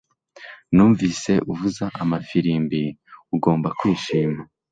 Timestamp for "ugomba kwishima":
3.35-4.39